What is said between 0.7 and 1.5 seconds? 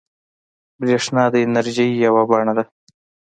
برېښنا د